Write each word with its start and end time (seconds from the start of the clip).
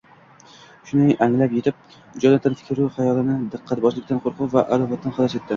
Shuni 0.91 1.17
anglab 1.25 1.53
yetib, 1.57 1.77
Jonatan 2.25 2.57
fikru 2.63 2.89
xayolini 2.97 3.37
diqqatbozlikdan, 3.55 4.23
qo‘rquv 4.27 4.53
va 4.57 4.65
adovatdan 4.79 5.17
xalos 5.21 5.39
etdi 5.43 5.49